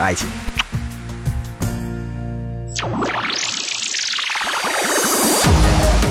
[0.00, 0.28] 爱情。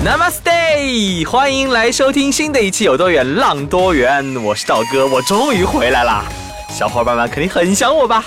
[0.05, 6.25] Namaste，欢迎来收听新的一期《有多远浪多远》，我是道哥，我终于回来啦！
[6.69, 8.23] 小伙伴们肯定很想我吧？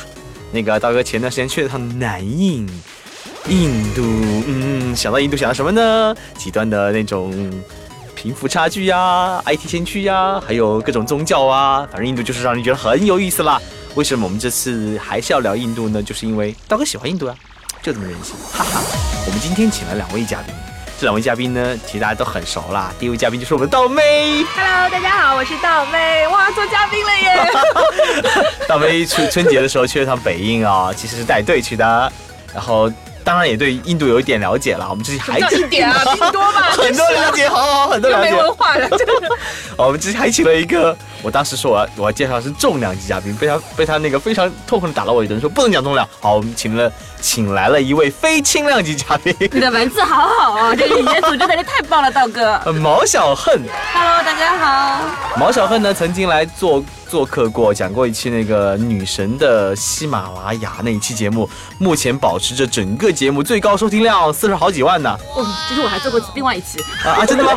[0.51, 2.69] 那个道哥前段时间去了趟南印，
[3.49, 4.03] 印度，
[4.47, 6.15] 嗯，想到印度想到什么呢？
[6.37, 7.33] 极端的那种
[8.17, 13.61] 贫富差距呀，IT 先驱呀，还有各种宗教啊，反正印度就是让人觉得很有意思啦。
[13.95, 16.03] 为什么我们这次还是要聊印度呢？
[16.03, 17.35] 就是因为刀哥喜欢印度啊，
[17.83, 18.81] 就这么任性，哈哈。
[19.27, 20.55] 我们今天请了两位嘉宾。
[21.01, 22.93] 这两位嘉宾呢，其实大家都很熟啦。
[22.99, 27.51] 第一位嘉宾就是我们道妹，Hello，大家好，我是道妹，哇，做嘉宾了耶！
[28.69, 32.13] 道妹春春节的时候去了趟北印啊，其实是带队去的，
[32.53, 34.89] 然后当然也对印度有一点了解了。
[34.91, 36.73] 我们这期还一点啊， 挺多吧？
[36.73, 38.31] 很多了解，好好，很多了解。
[38.31, 39.29] 没文化的，真的。
[39.79, 40.97] 我们这期还请了一个。
[41.23, 46.09] 我当时说我要我要介绍是重量级嘉宾，被他被他那个非常痛恨的打了我一顿，说不能讲重量。
[46.21, 49.35] 好，我们请了请来了一位非轻量级嘉宾。
[49.53, 52.61] 你的文字好好哦，这个语言组织能力太棒了，道哥。
[52.81, 53.61] 毛小恨
[53.93, 55.05] ，Hello，大家好。
[55.37, 65.19] 毛小恨呢曾经来做做客过，讲过一期那个女神的喜马拉雅那一期节目，目前保持着整个节目最高收听量四十好几万呢。
[65.35, 67.53] 哦，其实我还做过另外一期啊啊，真的吗？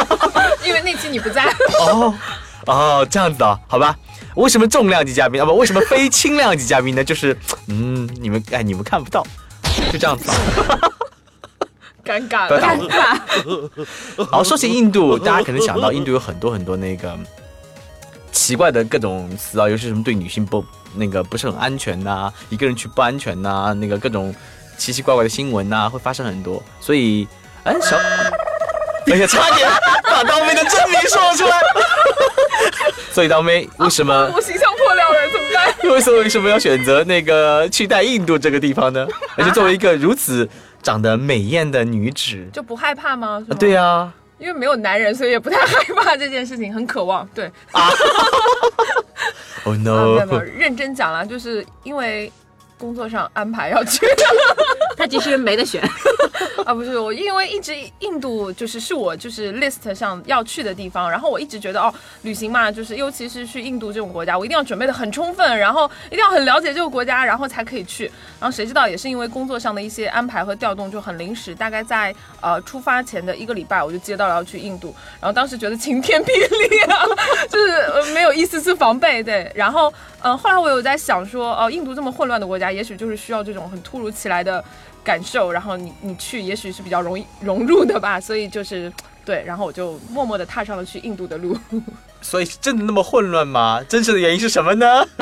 [0.64, 1.44] 因为那期你不在。
[1.80, 2.14] 哦。
[2.66, 3.96] 哦，这样子的，好吧？
[4.36, 5.44] 为什么重量级嘉宾啊？
[5.44, 7.04] 不，为什么非轻量级嘉宾呢？
[7.04, 7.36] 就是，
[7.68, 9.24] 嗯，你们哎，你们看不到，
[9.92, 10.30] 就这样子。
[12.04, 14.26] 尴尬，尴尬。
[14.30, 17.16] 好，说起印度，大家可能想到印度有很多很多那个
[18.32, 20.64] 奇怪的各种词啊，尤其是什么对女性不
[20.96, 24.34] 那个不是很安全呐，一个人去不安全呐，那个各种
[24.76, 26.62] 奇奇怪怪的新闻呐，会发生很多。
[26.80, 27.26] 所以，
[27.62, 27.96] 哎，小。
[29.12, 29.68] 哎呀，差点
[30.04, 31.60] 把刀妹的真名说出来。
[33.12, 34.30] 所以刀妹为什么？
[34.34, 35.74] 我形象破了了，怎么办？
[35.92, 39.06] 为什么为什么要选择那个去带印度这个地方呢？
[39.36, 40.48] 而且作为一个如此
[40.82, 43.44] 长得美艳的女子，就不害怕吗？
[43.58, 47.28] 对呀，因为没有男人，所以也不太害怕这件事情，很渴望。
[47.34, 47.90] 对啊。
[49.64, 50.18] Oh no！
[50.58, 52.32] 认真讲了，就是因为。
[52.76, 54.04] 工作上安排要去，
[55.04, 55.82] 他其实没得选
[56.64, 61.92] 啊，不是我，因为一直印度就是是我就是 list 上要去的地方，然后我一直觉得哦，
[62.22, 68.06] 旅行嘛，就是尤其是去印度这种国家，我一定要准备的很充分，然后一定要很了解这个国家，然后才可以去。
[68.40, 76.28] 然后谁知道也是因为工作上的一些安排和调动就很临时，大概在呃出发前的一个礼拜，我就接到了要去印度，然后当时觉得晴天霹
[76.70, 77.04] 雳啊，
[77.50, 79.92] 就是没有一丝丝防备，对，然后
[80.22, 82.72] 嗯，后来我有在想说，哦，印度这么混乱的国家。
[82.72, 84.64] 也许就是需要这种很突如其来的
[85.04, 88.18] 感受，然后你你去，也许是比较容易融入的吧。
[88.18, 88.90] 所以就是
[89.24, 91.56] 对，然后我就默默的踏上了去印度的路。
[92.22, 93.82] 所以真的那么混乱吗？
[93.86, 95.06] 真实的原因是什么呢？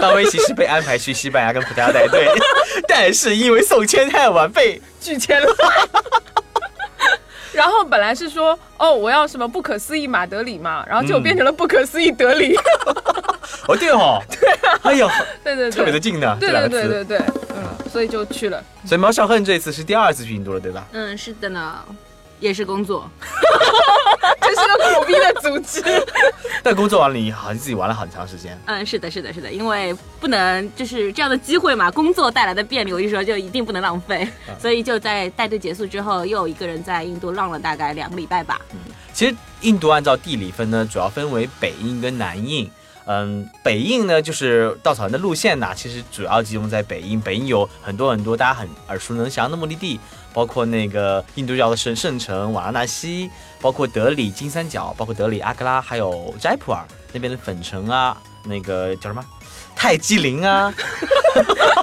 [0.00, 2.28] 大卫其实被安排去西班牙跟葡萄牙带队，
[2.86, 5.48] 但是因为送签太晚被拒签了。
[7.54, 12.54] 然后本来是说哦，我要什么不可思议马德里嘛，然后就变成了不可思议德里。
[13.68, 15.08] 哦对哦，对啊，哎呦，
[15.44, 17.41] 对对对，特别的近呢，对对对对对，嗯，
[17.92, 18.64] 所以就去了。
[18.86, 20.86] 所以毛小恨这次是第二次去印度了，对吧？
[20.92, 21.84] 嗯，是的呢。
[22.40, 23.08] 也是工作，
[24.40, 25.80] 这是个苦逼的组织。
[26.60, 28.60] 但工作完了，你好像自己玩了很长时间。
[28.66, 34.26] 嗯，是的，是的，是的，因为不能就是这样的机会嘛，工作带来的便利，我就说就一定不能浪费，
[34.60, 38.60] 所以就在带队结束之后，又一个人在印度浪了大概两个礼拜吧。
[38.72, 38.78] 嗯，
[39.12, 42.68] 其实印度按照地理分呢，主要分为北印跟南印。
[43.06, 47.20] 嗯，北印呢，就是稻草人的路线呐，其实主要集中在北印。
[47.20, 49.98] 北印有很多很多大家很耳熟能详的目的地。
[50.34, 53.30] 包括那个印度教的圣圣城瓦拉纳西，
[53.60, 56.82] 包括德里金三角，包括德里阿格拉，还有斋普尔
[57.12, 59.22] 那边的粉城啊，那个叫什么
[59.76, 60.72] 泰姬陵啊，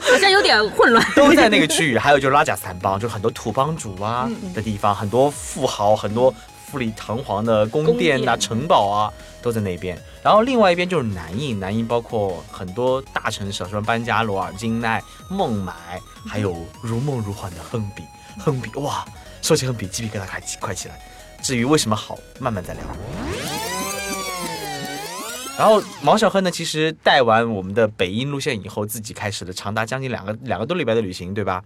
[0.02, 1.96] 好像有点混乱，都在那个区域。
[1.96, 6.34] 还有就是拉贾斯坦邦，就很多土邦主啊的地方， 很多富豪，很多
[6.72, 9.12] 富丽堂皇的宫殿啊、城堡啊
[9.42, 9.98] 都在那边。
[10.24, 15.74] 然后另外一边就是南印，南印包括很多大城市，什么班加罗尔、金奈、孟买，
[16.28, 18.04] 还有如梦如幻的亨比。
[18.40, 19.06] 亨比哇，
[19.42, 21.00] 说起亨比，鸡皮疙瘩快起快起来。
[21.42, 22.84] 至于为什么好，慢慢再聊。
[25.58, 31.64] 然后毛小亨呢，其实带完我们的北印路线以后，自己开始了长达将近两个两个多礼拜的旅行，对吧？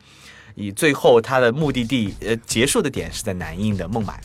[0.56, 4.20] 以最后他的目的地呃结束的点是在南印的孟买，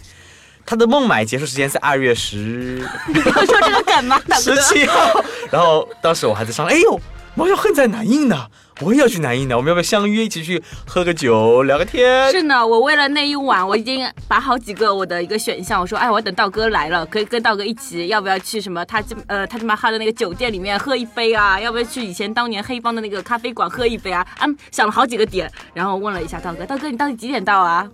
[0.69, 2.37] 他的孟买结束时间是二月十
[3.09, 4.21] 你要说这个梗吗？
[4.29, 7.01] 大十，七号，然后当时我还在商量，哎呦，
[7.35, 8.47] 毛小恨在南印呢，
[8.83, 12.31] 我也要去南印呢，我们要不要相约一起去喝个酒，聊个天？
[12.31, 21.59] 是呢，我为了那一晚，我已经把好几个我的一个选项，我说，哎，我等道哥来了，可以跟道哥一起，要不要去什么他这呃他他妈哈的那个酒店里面喝一杯啊？
[21.59, 24.27] 要不要去以前当年黑帮的那个咖啡馆喝一杯啊？
[24.41, 27.89] 嗯，想了好几个点，然后问了一下道哥，道哥你到底几点到啊？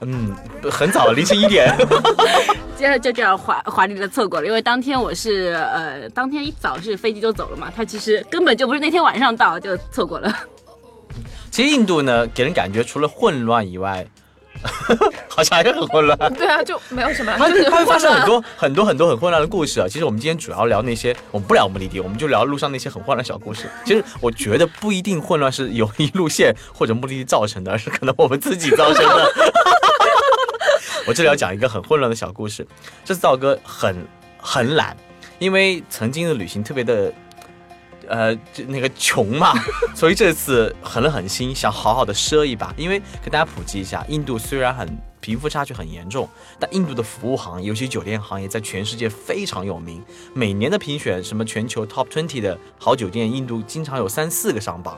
[0.00, 0.34] 嗯，
[0.70, 1.74] 很早，凌晨一点。
[2.76, 10.30] 接着就这样华华丽的错过了，因为当天我是呃当天一早是飞机就走了嘛，他其实根本就不是那天晚上到，就错过了。
[11.50, 14.06] 其实印度呢，给人感觉除了混乱以外，
[15.26, 16.18] 好像还是很混乱。
[16.34, 19.88] 对啊，就没有什么，它就是它会发生很多很多很多很混乱的故事啊。
[19.88, 23.70] 其实我们今天主要聊那些，我们不聊目的地，我们就聊路上那些很混乱的小故事。
[23.86, 29.32] 其实我觉得不一定混乱是由一路线或者目的地造成的，而是可能我们自己造成的。
[31.06, 32.66] 我这里要讲一个很混乱的小故事。
[33.04, 33.96] 这次道哥很
[34.38, 34.96] 很懒，
[35.38, 37.12] 因为曾经的旅行特别的。
[38.08, 39.52] 呃，就那个穷嘛，
[39.92, 42.72] 所以这次狠了狠心，想好好的奢一把。
[42.76, 44.88] 因为跟大家普及一下，印度虽然很
[45.20, 46.28] 贫富差距很严重，
[46.60, 50.00] 但印度的服务行业，尤其酒店行业，在全世界非常有名。
[50.34, 54.96] 每年的评选什么全球 Top Twenty 的好酒店，印度经常有三四个上榜。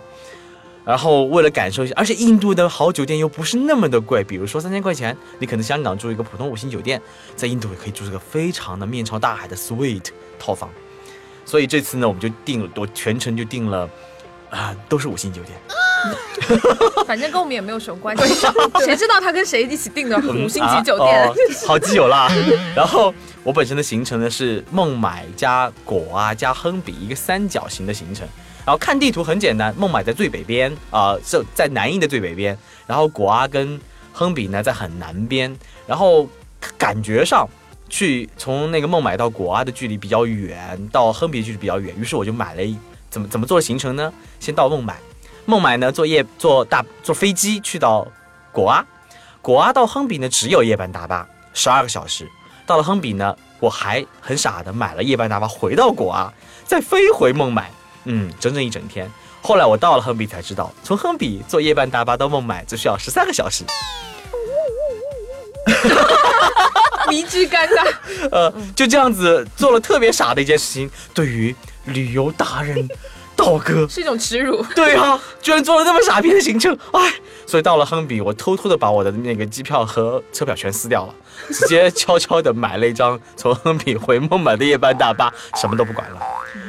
[0.88, 6.98] 然后为了感受一下，而且印度的好酒店又不是那么的贵，比如说三千块钱，你可能香港住一个普通五星酒店，
[7.36, 10.06] 在印度也可以住一个非常的面朝大海的 suite
[10.38, 10.70] 套房。
[11.44, 13.86] 所以这次呢，我们就订了，我全程就订了，
[14.48, 15.58] 啊，都是五星酒店。
[17.06, 18.46] 反正跟我们也没有什么关系，
[18.86, 21.34] 谁知道他跟谁一起订的五星级酒啊店 哦？
[21.66, 22.32] 好基友啦。
[22.74, 23.12] 然后
[23.44, 28.26] 我本身的行程呢是孟买加果啊加亨比一个三角形的行程。
[28.68, 32.54] 然后看地图很简单，孟买在最北边啊，这、在南印的最北边，
[32.86, 33.80] 然后果阿跟
[34.12, 35.56] 亨比呢在很南边，
[35.86, 36.28] 然后
[36.76, 37.48] 感觉上。
[37.88, 42.76] 去从那个孟买到果阿的距离比较远，到亨比距离比较远，于是我就买了一
[43.08, 44.12] 怎么怎么做的行程呢？
[44.38, 44.98] 先到孟买，
[45.46, 48.06] 孟买呢坐夜坐大坐飞机去到
[48.52, 48.84] 果阿，
[49.40, 52.28] 果阿到亨比呢只有夜班大巴，十二个小时。
[52.66, 56.30] 到了亨比呢，我还很傻的买了夜班大巴回到果阿，
[56.66, 57.70] 再飞回孟买，
[58.10, 59.10] 嗯，整整一整天。
[59.42, 63.64] 后来我到了亨比才知道，从亨比坐夜班大巴到孟买只需要十三个小时。
[67.08, 67.86] 迷之尴尬。
[68.30, 72.88] 呃，就这样子做了特别傻的一件事情，对于旅游达人
[73.36, 74.62] 道哥， 是一种耻辱。
[74.74, 77.14] 对啊，居然做了那么傻逼的行程，哎，
[77.46, 81.14] 所以到了亨比，我偷偷的把我的那个机票和车票全撕掉了，
[81.52, 86.20] 直接悄悄的买了一张从亨比回孟买的夜班大巴，什么都不管了。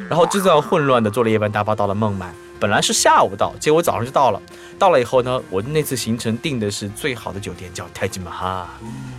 [0.10, 4.42] 然后就这样混乱的坐了夜班大巴到了孟买，本来是下午到，结果早上就到了。
[4.80, 8.70] 到了以后呢，我那次行程订的是最好的酒店，叫泰姬玛哈，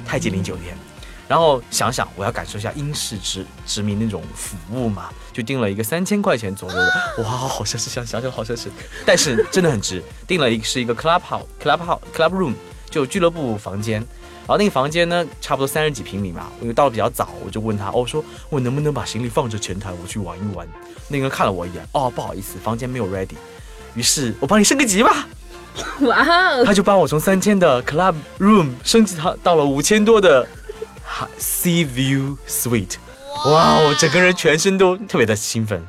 [0.04, 0.76] 泰姬陵酒店。
[1.28, 8.66] 然后想想我要感受一下英式殖殖民那种服务嘛，就订了一个三千块钱左右的，哇，好奢侈，想想想好奢侈，
[9.06, 10.02] 但是真的很值。
[10.26, 12.54] 订了一个是一个 club house club house club room，
[12.90, 14.04] 就俱乐部房间。
[14.50, 16.48] 然后那个房间呢，差不多三十几平米嘛。
[16.60, 20.66] 因为到的比较早，我就问他，哦，说我能不能把行李放着前台，我去玩一玩。
[21.06, 23.36] 那个人看了我一眼，哦，不好意思，房间没有 ready。
[23.94, 25.28] 于是我帮你升个级吧。
[26.02, 30.44] 哇哦，他就帮我从三千的 club room 升级到到了五千多的
[31.38, 32.96] sea view suite，
[33.46, 35.80] 哇我，整个人全身都特别的兴奋。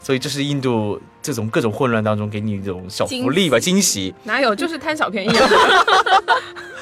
[0.00, 4.14] 所以这是印度这种各种混乱当中给你一种小福利吧，惊喜。
[4.22, 5.48] 哪有，就是贪小便宜啊！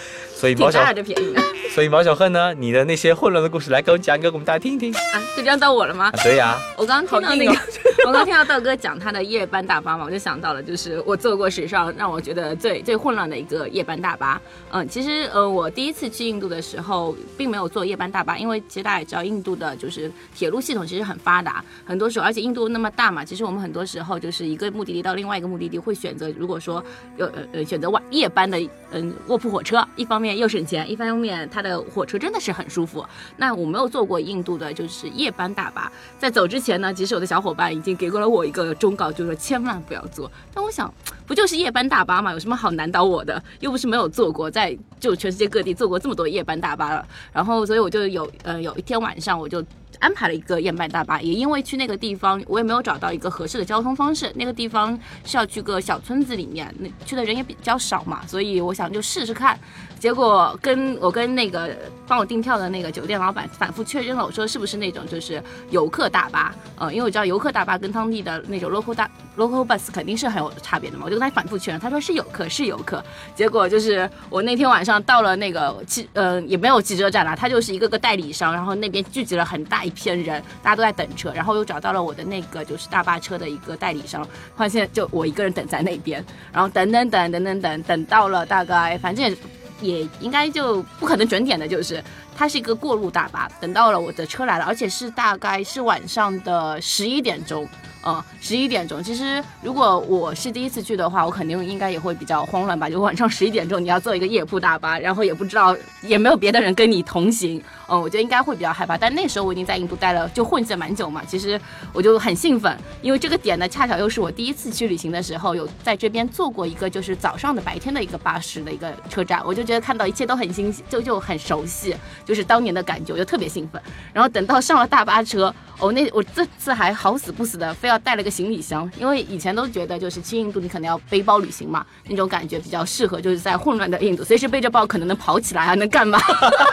[0.44, 1.42] 所以猫小挺大，的便宜啊！
[1.74, 4.94] 所以毛小恨呢，你的那些混乱的故事来给我讲，给我们大家听一听。
[4.94, 6.04] 啊就这样到我了吗？
[6.04, 14.40] 啊，对呀、我刚刚听到那个，哦 我刚听到道哥讲他的夜班大巴嘛，我就想到了，就是我坐过史上让我觉得最最混乱的一个夜班大巴。
[14.70, 26.82] 嗯，其实呃，我第一次去印度的时候，并没有坐夜班大巴，因为其实大家也知道，印度的就是铁路系统其实很发达，很多时候，而且印度那么大嘛，其实我们很多时候就是一个目的地到另外一个目的地会选择，如果说
[27.16, 28.56] 有呃呃选择晚夜班的
[28.92, 33.04] 嗯卧铺火车，一方面又省钱，一方面它的火车真的是很舒服。
[33.38, 40.30] 那我没有坐过印度的就是夜班大巴，在走之前呢，其实我的小伙伴已经给过了我一个忠告，就是说千万不要坐。
[40.52, 40.92] 但我想，
[41.26, 43.42] 不就是夜班大巴嘛，有什么好难倒我的？
[43.60, 47.04] 又不是没有坐过，在就全世界各地坐过这么多夜班大巴了。
[47.32, 49.64] 然后，所以我就有呃有一天晚上我就
[50.00, 54.30] 安排了一个夜班大巴，也因为去那个地方，我也没有找到一个合适的交通方式。
[54.34, 59.58] 那个地方是要去个小村子里面，那去的人也比较少嘛，所以我想就试试看。
[59.98, 61.74] 结果跟我跟那个
[62.06, 66.54] 帮我订票的那个酒店老板反复确认了，我说是不是那种就是游客大巴？
[66.76, 73.02] 呃，因为我知道游客大巴跟当地的那种 local 大 local bus 肯定是很有差别的嘛，我就跟他反复确认，他说是游客，是游客。
[73.34, 84.26] 结果就是我那天晚上到了那个汽，呃，也没有汽车站啦，他就是一个个代理商，然后那边聚集了很大一片人，大家都在等车，然后又找到了我的那个就是大巴车的一个代理商，
[84.56, 89.36] 发现就我一个人等在那边，然后等等等等等等等到了大概反正也。
[89.80, 92.02] 也应该就不可能准点的，就是
[92.36, 93.48] 它是一个过路大巴。
[93.60, 97.66] 等到了我的车来了，而且是大概是晚上的十一点钟。
[98.06, 99.02] 嗯，十一点钟。
[99.02, 102.90] 其实如果我是第一次去的话，我肯定应该也会比较慌乱吧。
[102.90, 107.62] 就晚上十一点钟，你要坐一个夜铺大巴，然后也不知道，也没有别的人跟你同行。
[107.88, 108.98] 嗯，我觉得应该会比较害怕。
[108.98, 111.22] 但那时候我已经在印度待了，就混迹了蛮久嘛。
[111.26, 111.58] 其实
[111.94, 123.80] 我就很兴奋，因为这个点呢，恰巧又是我第一次去旅行的时候，有在这边坐过一个就是早上的白天的一个巴士的一个车站，我就觉得看到一切都很新，就就很熟悉，就是当年的感觉，我就特别兴奋。
[124.12, 136.18] 然后等到上了大巴车，哦，那我这次还好死不死的，非要带了个行李箱，因为以前都觉得就是去印度你可能要背包旅行嘛，那种感觉比较适合，就是在混乱的印度，随时背着包可能能跑起来啊，能干嘛？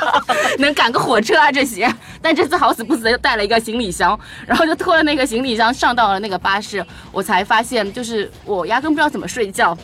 [0.59, 1.91] 能赶个火车啊这些。
[2.21, 9.77] 但这次好死不死的又带了一个行李箱，然后就拖了那个行李箱上到了那个巴士，我才发现就是我压根不知道怎么睡觉。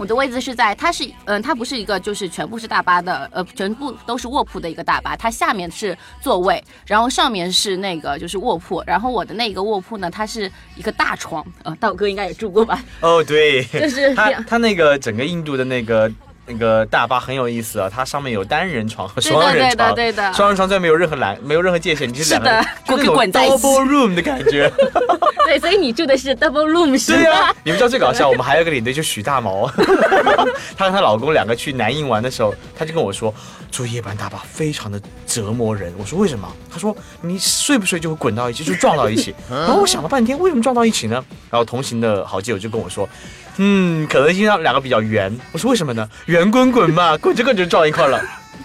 [0.00, 12.82] 我的位置是在，它是，嗯，它不是一个就是全部是大巴的，呃，全部都是卧铺的一个大巴，它下面是座位，然后上面是那个就是卧铺，然后我的那个卧铺呢，它是一个大床，呃，道哥应该也住过吧？
[13.00, 16.10] 哦，对， 就是它它那个整个印度的那个。
[16.50, 24.70] 那个大巴很有意思啊，它上面有单人床和双人床，对的，对的，双人床虽然没有任何栏，没有任何界限，你是两个滚滚在一起，double room 的感觉。
[25.46, 29.70] 对，所以你住的是 double room 是对呀，你们知道最搞笑，我们还有个领队就许大毛，
[30.76, 33.32] 她和她老公两个去南印玩的时候，他就跟我说，
[33.70, 35.92] 坐夜班大巴非常的折磨人。
[35.98, 36.48] 我说为什么？
[36.72, 39.34] 他说你睡不睡就会滚到一起，就撞到一起。
[39.48, 41.24] 然后我想了半天，为什么撞到一起呢？
[41.50, 43.08] 然后同行的好基友就跟我说。
[43.56, 45.34] 嗯，可能性上两个比较圆。
[45.52, 46.08] 我说为什么呢？
[46.26, 48.20] 圆滚滚嘛，滚着滚着撞一块了。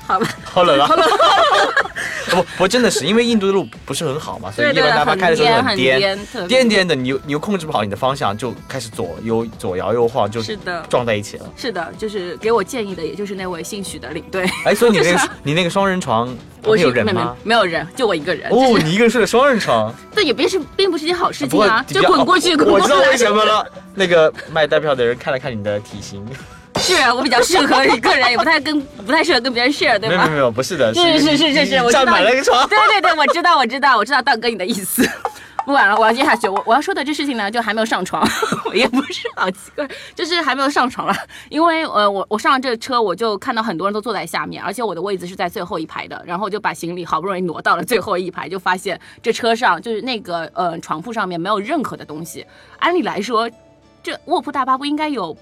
[0.08, 0.90] 好了，好冷啊！
[2.32, 6.18] 不不，真的是因为印度的路不是很好嘛，所以一般大巴开的时候很颠，
[6.48, 11.46] 颠颠的，你又你又控制不好你的方向，就开始左右左摇右晃，就是的撞在一起了。
[11.56, 14.50] 是的，就是给我建议的，也就是那位姓许的领队。
[14.66, 17.36] 哎，所以你那 个你那个双人床，我有人吗？
[17.44, 18.50] 没有人，就我一个人。
[18.52, 22.84] 哦，你一个人睡的双人床， 这也并是并不是件好事情啊，就滚过去滚过去。
[22.84, 23.66] 我知道为什么了。
[23.98, 26.26] 那个卖代票的人看了看你的体型，
[26.80, 30.26] 是我比较适合一个人，也不太跟不太适合跟别人 share，对吧？
[30.26, 32.68] 没有没有，不是的，是是是是是，我占满了一个床。
[32.68, 35.08] 对对对，我知道我知道我知道道哥你的意思。
[35.66, 36.48] 不管了，我要接下去。
[36.48, 38.24] 我我要说的这事情呢，就还没有上床，
[38.72, 41.16] 也不是好奇怪，就是还没有上床了。
[41.50, 46.22] 因为呃，我我上了这车，我就看到很多人都坐在下面，而且我的位置是在最后一排的。
[46.24, 52.46] 然后就把行李好不容易挪到了最后一排，就发现这车上就是那个呃床铺上面没有任何的东西。
[52.80, 53.50] 按理来说。
[54.04, 55.36] 这卧铺大巴不应该有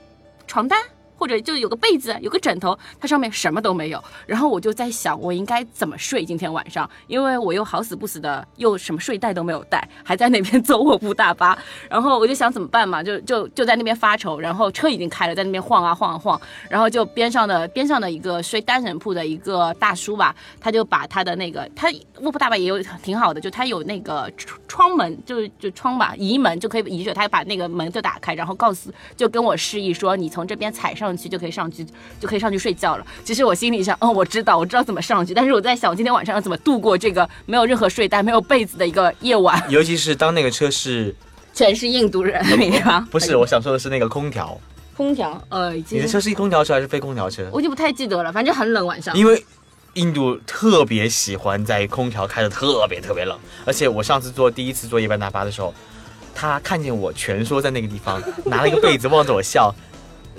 [0.47, 0.79] 床单？
[1.23, 4.03] 或者就有个被子，有个枕头，它上面什么都没有。
[4.25, 6.89] 然后我就在想，我应该怎么睡今天晚上？
[7.07, 11.57] 因为我又好死不死的，又什么睡袋都没有带，还在那边坐卧铺大巴。
[11.89, 14.37] 然后我就想怎么办嘛，就就就在那边发愁。
[14.37, 16.37] 然后车已经开了，在那边晃啊晃啊晃。
[16.69, 21.87] 然后就边上的边上的一个睡单人铺的一个大叔吧，他就把他的那个他
[22.19, 24.29] 卧铺大巴也有挺好的，就他有那个
[24.67, 31.12] 窗门，就就窗吧移门就可以移着，他把那个门就打开，然后告诉就跟我示意说，你从这边踩上。
[31.15, 31.85] 去就可以上去，
[32.19, 33.05] 就可以上去睡觉了。
[33.23, 35.33] 其实我心里想，哦，我知道，我知道怎么上去。
[35.33, 39.61] 但是我在想，我今天晚上要怎么度过这个没有任何睡袋、没有被子的一个夜晚？
[39.69, 41.15] 尤其是当那个车是
[41.53, 42.43] 全是印度人？
[43.11, 44.59] 不是，我想说的是那个空调。
[44.95, 47.49] 空调，呃，你的车是空调车还是非空调车？
[47.51, 49.17] 我就不太记得了，反正很冷晚上。
[49.17, 49.43] 因为
[49.95, 55.73] 印度特别喜欢在空调开的特别特别冷，而且我上次坐第一次坐夜班大巴的时候，
[56.35, 59.73] 他看见我蜷缩在那个地方，拿了一个被子望着我笑。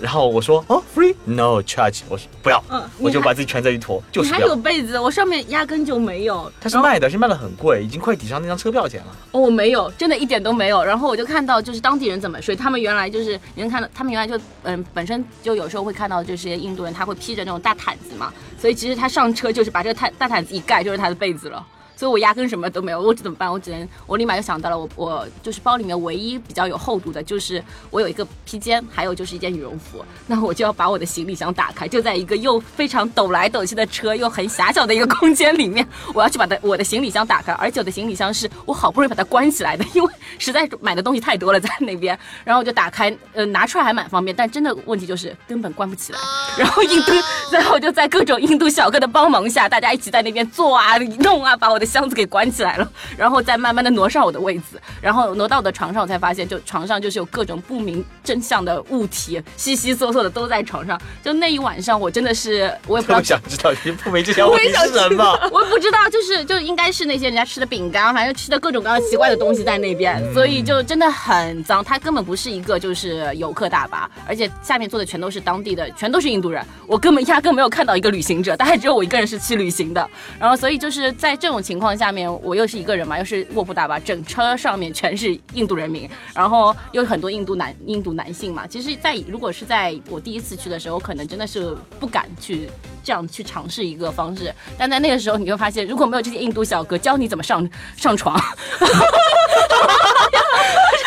[0.00, 6.50] 然后我说哦，free no charge，我说不要，嗯，我就把自己蜷在一坨，就是还有被子，我上面压根就没有。
[6.60, 9.16] 他是卖的，是卖的很贵，已经快抵上那张车票钱了。
[9.30, 10.82] 哦，我没有，真的一点都没有。
[10.82, 21.64] 然后我就看到就是当地人怎么睡，他们原来就是你能看到，他们原来就嗯本身就有时候会看到这些印度人他会披着那种大毯子嘛，所以其实他上车就是把这个毯大毯子一盖就是他的被子了。
[21.96, 23.00] 所以我压根什么都没有。
[23.00, 23.50] 我怎么办？
[23.50, 30.04] 我只能我立马就想到了，我我就是包里面唯一比较有厚度的，就是我有一个披肩，还有就是一件羽绒服。
[30.26, 42.18] 那我就要把我的行李箱打开，就在一个又非常抖来抖去的车又很狭小的一个空间里面，我要去把它我的行李箱打开，而且我的行李箱是我好不容易把它关起来的，因为实在买的东西太多了在那边。
[42.44, 46.18] 然后我就打开，呃，拿出来还蛮方便，但真的问题就是根本关不起来。
[46.58, 47.12] 然后印度
[47.52, 61.00] 然后就在各种印度小哥的帮忙下，大家一起在那边做啊、弄啊，把我的箱子给关起来了，然后再慢慢的挪上我的位子，然后挪到我的床上，我才发现，就床上就是有各种不明真相的物体，稀稀嗦嗦的都在床上。
[61.22, 65.24] 就那一晚上，我真的是我也不知道我想知道你不明这条问题是什么。
[65.52, 71.84] 我也不知道，就是就应该是那些人家吃的饼干，反正吃的各种各样奇怪的东西在那边，所以就真的很脏。
[71.84, 76.64] 它根本不是一个就是游客大巴，而且下面坐的全都是当地的，全都是印度人。
[76.86, 80.08] 我根本压根没有看到一个旅行者，大概只有我一个人是去旅行的。
[80.38, 88.64] 然后所以就是在这种情情况下面，我又是一个人嘛，又是卧铺大巴，整车上面全是印度人民，然后又有很多印度男印度男性嘛。
[88.64, 92.70] 其实，在如果是在我第一次去的时候，可能真的是不敢去。
[93.02, 98.34] 这样去尝试一个方式，但在那个时候，你就发现如果没有这些印度小哥教你怎么上上床，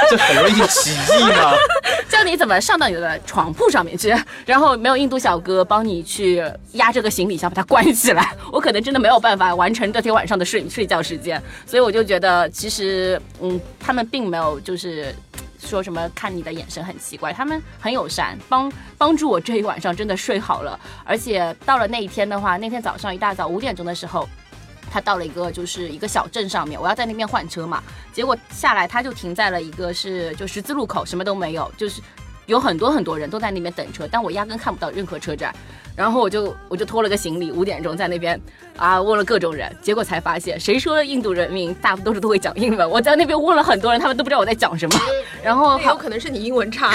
[0.10, 1.54] 这很容易起义嘛。
[2.10, 11.42] 教你怎么上到你的床铺上面去，然后没有印度小哥帮你去压这个行李箱把它关起来，我可能真的没有办法完成这天晚上的睡睡觉时间。
[11.66, 15.14] 所以我就觉得，其实嗯，他们并没有就是。
[15.60, 20.80] 说什么看你的眼神很奇怪，他们很友善，帮帮助我这一晚上真的睡好了。
[21.04, 24.30] 而且到了那一天的话，那天早上一大早五点钟的时候，
[24.91, 32.01] 他到了一个就是一个小镇上面，我要在那边换车嘛，结果下来他就停在了一个是就十字路口，什么都没有，就是
[32.46, 35.53] 有很多很多人都在那边等车，但我压根看不到任何车站。
[35.98, 38.39] 然后我就我就拖了个行李，五点钟在那边
[38.77, 42.88] 啊问了各种人，结果才发现，谁说印度人民大部分都是都会讲英文？
[42.88, 45.00] 我在那边问了很多人，他们都不知道我在讲什么。
[45.44, 46.94] 然后有可能是你英文差，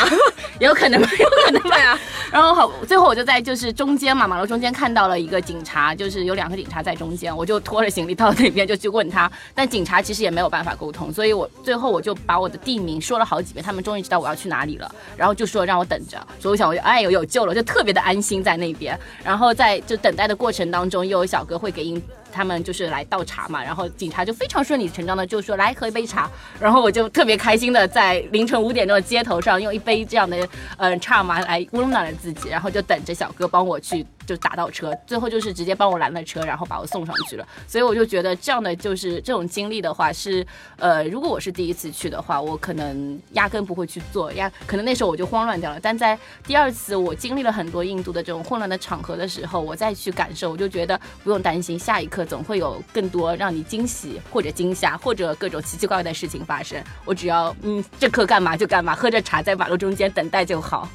[0.61, 1.99] 也 有可能， 有可能吧呀。
[2.30, 18.91] 然后好，最后我就在就是中间嘛，马路中间看到了一个警察，就是有两个警察在中间，我就拖着行李到那边就去问他，但警察其实也没有办法沟通，所以我最后我就把我的地名说了好几遍，他们终于知道我要去哪里了，然后就说让我等着，所以我想我就哎有有救了，就特别的安心在那边。
[19.25, 22.00] 然后在就等待的过程当中，又有小哥会给
[22.32, 34.06] 他们就是来倒茶嘛，然后警察就非常顺理成章的就说来喝一杯茶，然后我就特别开心的在凌晨五点钟的街头上用一杯这样的嗯茶嘛来温暖了自己，然后就等着小哥帮我去。
[34.26, 37.47] 就打到车，最后就是直接帮我拦了车，然后把我送上去了。
[37.67, 45.78] 所以我就觉得这样的就是这种经历的话，是呃，如果我是第一次去的话，我可能压根不会去做，压可能那时候我就慌乱掉了。
[45.80, 56.82] 但在第二次我经历了很多印度的这种混乱的场合的时候，我再去感受，我就觉得不用担心，下一刻总会有更多让你惊喜或者惊吓或者各种奇奇怪怪的事情发生。
[57.04, 60.89] 我只要嗯，这刻干嘛就干嘛，喝着茶在马路中间等待就好。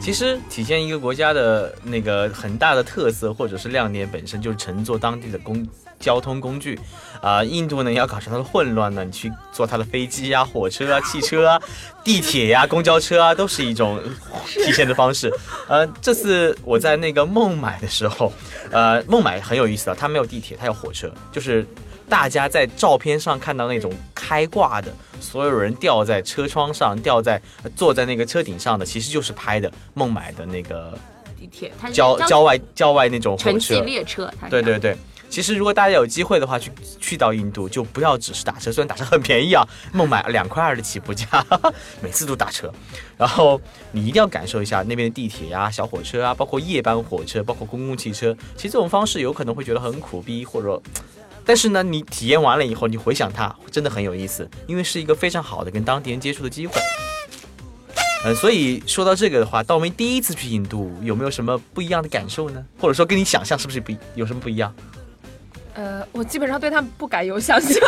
[0.00, 5.66] 其实体现一个国家的那个很大的特色或者是亮点，本身就是乘坐当地的公
[5.98, 6.78] 交通工具。
[7.20, 11.60] 啊，印度呢要搞成它的混乱呢，你去坐它的飞机啊、火车啊、汽车啊、
[12.02, 14.00] 地铁呀、公交车啊，都是一种
[14.46, 15.30] 体现的方式。
[15.68, 18.32] 呃，这次我在那个孟买的时候，
[18.70, 21.66] 呃，孟买很有意思啊，它没有地铁，它有火车，就是
[22.08, 24.90] 大家在照片上看到那种开挂的。
[25.20, 27.38] 所有人吊在车窗上，吊在
[27.76, 30.98] 坐在那个车顶上的，其实就是拍的孟买的那个
[31.40, 34.30] 地铁，它郊郊外郊外那种火车列车。
[34.50, 34.94] 对对对，
[35.30, 41.26] 其实如果大家有机会的话，去去到印度，就不要只是打车，虽然打车很便宜啊，孟买两块二的起步价，
[42.02, 42.70] 每次都打车。
[43.16, 43.58] 然后
[43.92, 48.36] 你一定要感受一下那边的地铁呀、小火车啊，包括夜班火车，包括公共汽车。
[48.54, 50.80] 其实这种方式有可能会觉得很苦逼，或者。
[51.42, 56.74] 但是呢，你体验完了以后，你回想它，真的很有意思，因为是一个非常好的跟当地人接触的机会。
[58.22, 62.62] 嗯，所以说到这个的话，道明第一次去印度，有没有什么不一样的感受呢？
[62.78, 64.74] 或者说跟你想象是不是不有什么不一样？
[65.80, 67.80] 呃，我基本上对他们不敢有想象，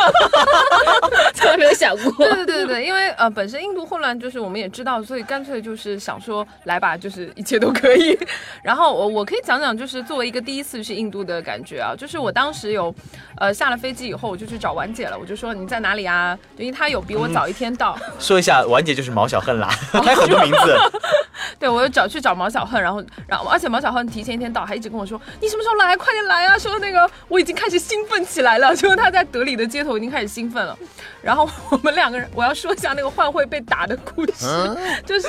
[1.35, 2.11] 从来没有想过。
[2.25, 8.19] 对对对对，因为呃，本身印度混乱就是我们也知道，所以干脆就是想说来吧，就是一切都可以。
[8.63, 12.95] 然后我我可以讲讲，就是作为一个第一次去印度的感觉啊，就是我当时有
[13.37, 16.39] 呃下了飞机以后，我就去找婉姐了，我就说你在哪里啊？
[16.57, 17.95] 因为她有比我早一天到。
[18.19, 20.79] 说一下，婉姐就是毛小恨啦，她有很多名字。
[21.59, 26.59] 对，我就找去找毛小恨，然后然后而且毛小恨提前一天到，还一直跟我说你什么时候来，快点来啊！
[26.59, 27.82] 说那个我已经开始。
[27.83, 30.79] 兴奋起来了， 就是他在德里的街头已经开始兴奋了。
[31.21, 34.47] 然后我们两个人，我要说一下那个换会被打的故事，
[35.05, 35.29] 就是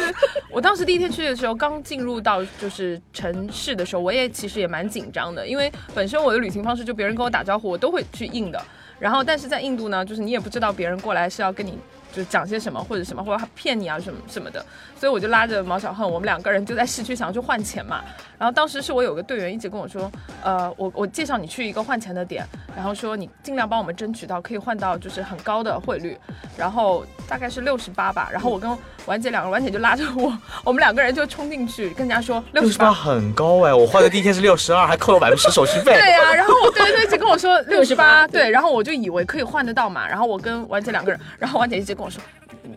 [0.49, 8.63] 我当时第一天去的时候，刚进入到就是城市的时候，我也其实也蛮紧张的，因为本身我的旅行方式就别人跟我打招呼，我都会去应的。
[8.99, 11.77] 然后但是在印度呢，就是你也不知道别人过来是要跟你。
[12.13, 14.63] 就讲些什么或者什么或者骗你啊什么什么的，
[14.97, 18.03] 所以我就拉着毛小恨，我们两个人就在市区想要去换钱嘛。
[18.37, 20.11] 然后当时是我有个队员一直跟我说，
[20.43, 26.17] 呃，我我介绍你去一个换钱的点，然后说你尽量帮我们争取到可以换到就是很高的汇率，
[26.57, 28.29] 然后大概是六十八吧。
[28.31, 28.69] 然后我跟
[29.05, 35.93] 婉姐两个，婉姐就拉着我，我们两个人就冲进去跟人家说六十八很高哎，我换的第一天是六十二，还扣了百分之十手续费。
[35.93, 40.07] 对呀，然后我队员就一直跟我说六十八，对， 然后我就以为可以换得到嘛。
[40.07, 42.21] 然后我跟婉姐两个人，然后婉姐一直跟我说。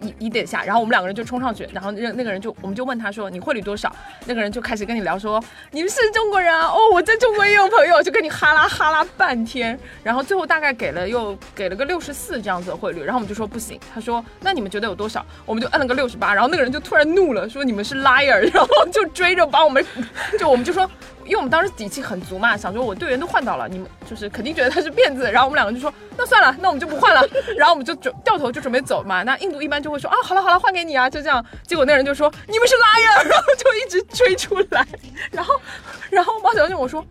[0.07, 3.95] 你你等下，然后我们两个人就冲上去，然后那那个人就我们就问他说你汇率多少？
[4.25, 5.43] 那个人就开始跟你聊说
[5.73, 6.69] 你们是中国人啊？
[6.69, 15.27] 哦，我在中国也有朋友，就跟你哈拉哈拉半天，然后最后大概给了又给了个六十四这样子的汇率，然后我们就说不行，他说那你们觉得有多少？
[15.45, 19.85] 我们就按了个六十八，然后那个人就突然怒了，说你们是 liar，然后就追着把我们，
[20.39, 20.89] 就我们就说。
[21.27, 27.23] 因为我们当时底气很足嘛，想说我队员都换到了，你们就是肯定觉得他是骗子，然后我们两个就说那算了，那我们就不换了，
[27.59, 29.23] 然后我们就准掉头就准备走嘛。
[29.23, 31.45] 那印度一般就会说啊，好了好了，换给你啊，就这样。
[31.67, 34.87] 结果那人就说你们是拉人，然后就一直追出来，
[35.31, 35.55] 然后
[36.11, 37.05] 然后猫小姐我说。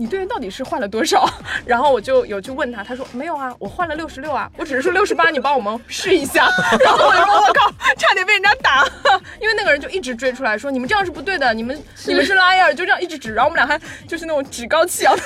[0.00, 1.28] 你队员到底是换了多少？
[1.66, 6.48] 然后我就有去问他，他说没有啊，我换了六十六啊，我只是说六十八，你帮我们试一下。
[6.84, 8.86] 然后我说我靠，差点被人家打，
[9.42, 15.22] 因为那个人就一直追出来说你们这样是不对的，你们你们是拉尔，就这样一直指，然后我们俩还就是那种趾高气扬的，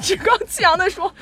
[0.00, 1.12] 趾高气扬的说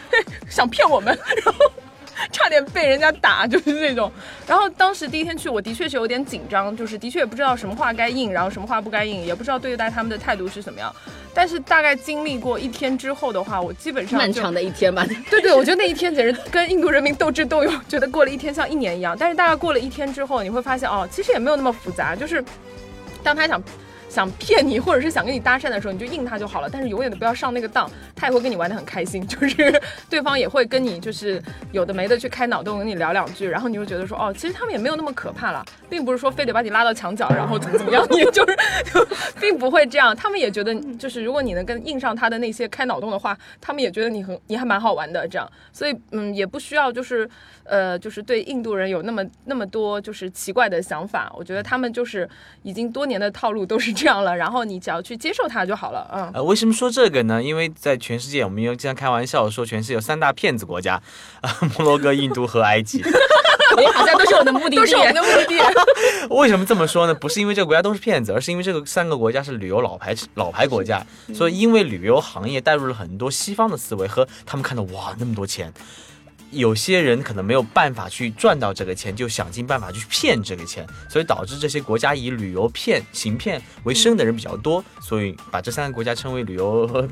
[0.48, 1.72] 想骗我们，然后。
[2.33, 4.11] 差点被人家打，就是这种。
[4.46, 10.94] 然后当时第一天去，我的确是有点紧张，就是的确也不知道什么话该应，然后什么话不该应，也不知道对待他们的态度是什么样。
[11.33, 15.07] 但是大概经历过一天之后的话，我基本上漫长的一天吧。
[15.31, 19.16] 对对，我觉得那一天简直跟印度人民斗智斗勇，觉得过了一天像一年一样。
[19.18, 22.44] 但是大概过了一天之后，你会发现哦，其实也没有那么复杂，就是
[23.23, 23.62] 当他想。
[24.11, 26.68] 想骗你，或者是想跟你搭讪的时候，你就应他就好了。
[26.70, 38.57] 但是永远都不要上那个当，他也会跟你玩的很开心，就是对方也会跟你就是有的没的去开脑洞，跟你聊两句，然后你就觉得说，哦，其实他们也没有那么可怕了，并不是说非得把你拉到墙角，然后怎么怎么样，你就是
[39.40, 40.14] 并不会这样。
[40.16, 45.49] 他们也觉得，就是如果你能跟应上他的那些开脑洞的话，他们也觉得你很你还蛮好玩的这样。
[45.73, 47.31] 所以嗯，也不需要就是
[47.62, 51.33] 呃，就是对印度人有那么那么多就是奇怪的想法。
[51.37, 52.29] 我觉得他们就是
[52.64, 53.94] 已经多年的套路都是。
[54.00, 56.08] 这样了，然后你只要去接受它就好了。
[56.12, 57.42] 嗯，呃，为什么说这个呢？
[57.42, 61.00] 因为在全世界，我们又经常开玩笑说，全世界有三大骗子国家，
[61.42, 63.02] 啊， 摩洛哥、印度和埃及，
[63.94, 65.60] 好像都是我的目的地，都是我的目的地。
[66.34, 67.14] 为什么这么说呢？
[67.14, 75.72] 不是因为这个国家都是骗子，而是因为这个三个国家是旅游老牌老牌国家，所以因为旅游行业带入了很多西方的思维和他们看到哇那么多钱。
[76.50, 87.08] 有些人可能没有办法去赚到这个钱，就想尽办法去骗这个钱，所以导致这些国家以旅游骗、行骗为生的人比较多，所以把这三个国家称为旅游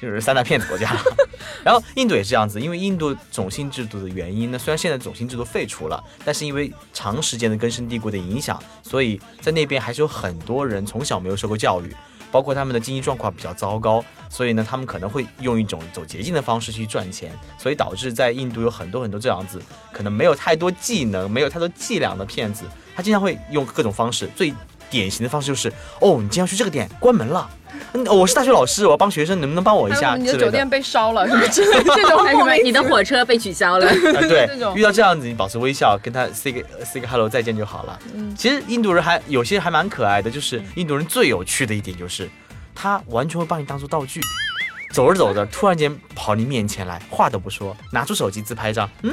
[0.00, 0.94] 就是三大骗子国家。
[1.64, 11.94] 然后印度也是这样子，因为印度种姓制度的原因呢，虽然现在种姓制度废除了，但是因为长时间的根深蒂固的影响，所以在那边还是有很多人从小没有受过教育。
[12.32, 22.64] 包括他们的经济状况比较糟糕，所以呢，他们可能会用一种走捷径的方式去赚钱，所以导致在印度有很多很多这样子，可能没有太多技能、没有太多伎俩的骗子，
[22.96, 24.28] 他经常会用各种方式。
[24.34, 24.52] 最
[24.90, 27.48] 典型的方式就是，哦，你今天去这个店关门了。
[27.94, 30.16] 嗯，我是大学老师，我要帮学生，能不能帮我一下？
[30.16, 31.64] 你的酒店被烧了，是不是？
[31.84, 33.86] 这种还是 你的火车被取消了？
[33.88, 37.98] 对，遇到这样子，你保持微笑，跟他 say 个 say 个 hello 再见就好了。
[38.14, 42.28] 嗯，其实印度人还有些还蛮可爱的，就是印度人最有趣的一点就是，
[42.74, 44.20] 他完全会把你当做道具。
[44.92, 49.10] 走着走着，突然间跑你面前来，话都不说，拿出手机自拍一张，嗯，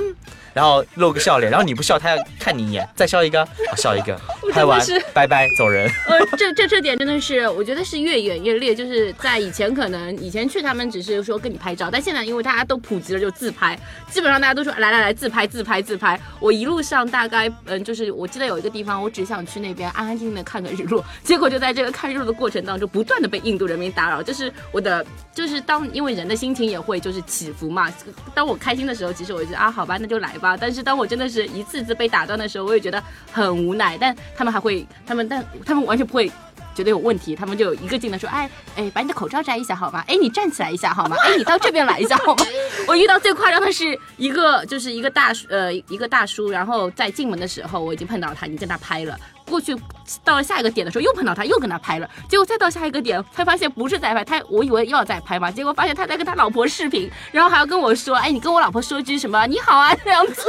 [0.53, 4.19] 然后露个笑脸，然后你不笑，他要看你一眼，再笑一个，笑一个，
[4.51, 4.79] 拍完
[5.13, 5.89] 拜拜走人。
[6.07, 8.75] 呃，这这这点真的是，我觉得是越演越烈。
[8.75, 13.79] 就是在以前可能以前去他们只是说跟你拍照，但现在因为大家都普及了，就自拍，
[14.11, 16.19] 基本上大家都说来来来自拍自拍自拍。
[16.41, 25.63] 我一路上大概嗯，就是我记得有一个地方，我只想去那边安安静静的看个日落，结果就在这个看日落的过程当中，不断的被印度人民打扰，就是我的就是。
[25.69, 27.93] 当因为人的心情也会就是起伏嘛，
[28.33, 30.57] 当我开心的时候，其实我觉得啊，好吧，那就来吧。
[30.57, 33.01] 但是当我真的是一次次被打断的时候，我也觉得
[33.31, 33.95] 很无奈。
[33.95, 36.27] 但他们还会，他们但他们完全不会
[36.73, 40.03] 觉得有问题，他们就一个劲的说，哎哎，把你的口罩摘一下好吗？
[40.09, 41.15] 哎，你站起来一下好吗？
[41.23, 42.43] 哎，你到这边来一下好吗？
[42.87, 49.15] 我遇到最夸张的是一个就是一个大叔，呃，一个大叔，然后在进门的时候，我已经碰到他，已经跟他拍了。
[49.49, 49.75] 过去
[50.23, 52.09] 到了下一个点的时候，又碰到他，又跟他拍了。
[52.29, 59.45] 结果再到下一个点，才发现不是在拍他，我以为又要再拍嘛，结果发现他在跟他老婆视频，然后还要跟我说：“哎，你跟我老婆说句什么？
[59.47, 60.41] 你好啊，这样子，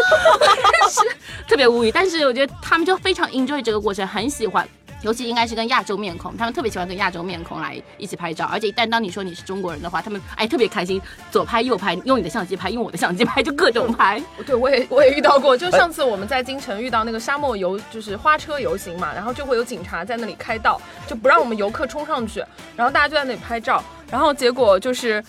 [0.91, 1.01] 是
[1.49, 4.69] 特别无语。”但是我觉得他们就非常 enjoy 这个过程，很喜欢。
[5.03, 14.23] 尤其应该是跟亚洲面孔，他们特别喜欢跟亚洲面孔来一起拍照，而且一旦当你说你是中国人的话，他们哎特别开心，左拍右拍，用你的相机拍，用我的相机拍，就各种拍。
[14.47, 22.45] 对，我也我也遇到过，就上次我们在京城遇到那个沙漠游，就是花车游行嘛，然后就会有警察在那里开道，就不让我们游客冲上去，
[22.77, 25.23] 然后大家就在那里拍照，然后结果就是。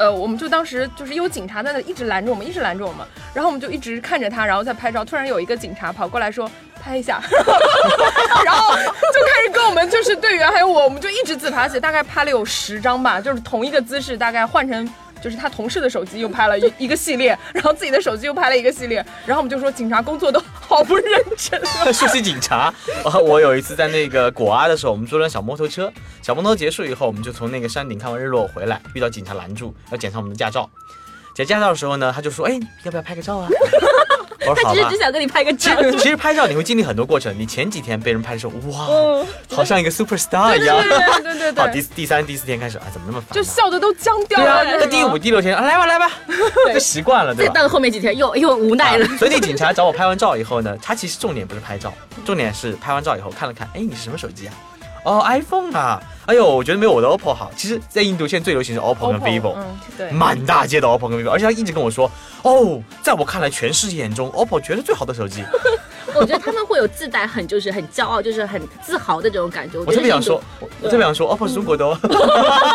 [0.00, 5.04] 呃，我们就当时就是有警察在那一直拦着我们，一直拦着我们，然后我们就一直看着他，然后在拍照。
[5.04, 7.20] 突然有一个警察跑过来说拍一下，
[8.44, 14.88] 然后就开始跟我们就是队员还有我，我们就一直自拍，而且大概拍了有十张吧，就是同一个姿势，大概换成。
[15.20, 21.90] 就是他同事的手机又拍了一 一个系列，然后自己的手机又拍了一个系列，然后我们就说警察工作都好不认真啊。
[21.90, 22.72] 说起警察，
[23.04, 30.70] 呃我有一次在那个果阿的时候，我们坐辆小摩托车，小摩托结束以后，我们就从那个山顶看完日落回来，遇到警察拦住要检查我们的驾照。
[31.34, 33.48] 检驾照的时候呢，他就说：“哎，要不要拍个照啊？”
[34.48, 35.02] 我说：“好吧他只是只。
[35.02, 35.82] 想跟你拍个”其照。
[35.82, 40.76] 实其实拍照你会经历很多过程，你前几天被人拍的时候，哇，嗯，好像一个 super star 一样。
[40.82, 44.76] 对对对对 好，第第三、第四天开始，啊，怎么那么烦、就笑的都僵掉对啊，了。
[44.80, 46.10] 那第五、第六天，啊，来吧来吧，
[46.72, 47.52] 就习惯了，对吧？
[47.52, 49.06] 再到了后面几天又又无奈了。
[49.06, 51.92] 啊所以那警察找我拍完照以后呢，他其实重点不是拍照，
[52.24, 54.54] 重点是拍完照以后看了看，哎，你是什么手机啊？
[55.08, 56.00] 哦，iPhone 啊！
[56.26, 57.50] 哎呦，我觉得没有我的 OPPO 好。
[57.56, 59.64] 其实，在印度现在最流行是 OPPO 跟 vivo，嗯，
[59.96, 62.10] 对，满大街的 OPPO 跟 vivo，而且他一直跟我说，
[62.42, 65.42] 哦，在我看来，全世界眼中 OPPO 绝对最好的手机。
[66.14, 69.78] 我觉得他们会有自带很就是很骄傲，就是很自豪的这种感觉。
[69.78, 71.98] 我特别想说，我我特别想说，OPPO 是中国的哦。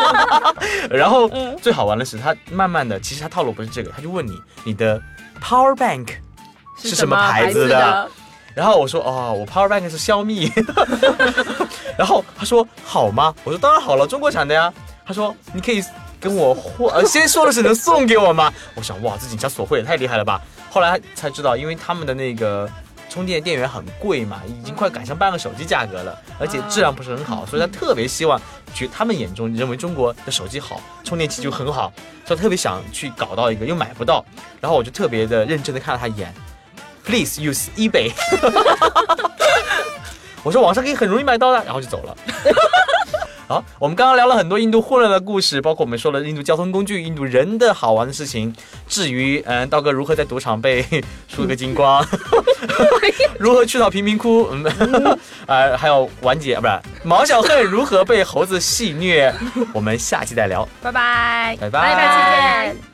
[0.90, 1.30] 然后
[1.62, 5.00] 最好玩的是，他慢慢的，其实他套路不是这个，他就问你，你的
[5.40, 6.08] Power Bank
[6.80, 8.08] 是什么牌子的？
[8.54, 10.50] 然后我说哦，我 Power Bank 是小米。
[11.98, 13.34] 然后他说好吗？
[13.44, 14.72] 我说当然好了，中国产的呀。
[15.06, 15.84] 他说你可以
[16.18, 18.52] 跟我换，呃，先说的是能送给我吗？
[18.74, 20.40] 我想哇，这警察索贿也太厉害了吧。
[20.70, 22.68] 后来才知道，因为他们的那个
[23.10, 28.40] 充电电源很贵嘛，已经快赶上半个手机价格了，而且质量不是很好，所以他特别希望，
[28.72, 31.92] 觉他们眼中认为中国的手机好，充电器就很好，
[32.24, 34.24] 所以特别想去搞到一个，又买不到。
[34.60, 36.34] 然后我就特别的认真的看了他一眼
[37.04, 38.12] ，Please use eBay。
[40.42, 42.16] 我说网上可以很容易买到的，然后就走了。
[43.46, 48.54] 好，我们刚刚聊了很多印度混乱的故事，包括我们说了印度交通工具、印度人的好玩的事情。
[48.88, 50.82] 至于嗯，道哥如何在赌场被
[51.28, 52.02] 输了个精光，
[53.38, 59.32] 如何去到贫民窟，嗯，呃，还有婉姐啊，不是毛小恨如何被猴子戏虐，
[59.74, 61.90] 我们下期再聊，拜拜，拜拜。
[61.90, 62.93] 下期见。